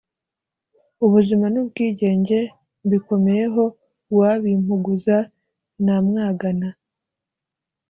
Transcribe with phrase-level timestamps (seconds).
[1.05, 2.39] Ubuzima n’ubwigenge
[2.85, 3.63] mbikomeyeho,
[4.11, 5.17] Uwabimpuguza
[5.83, 6.69] namwagana;.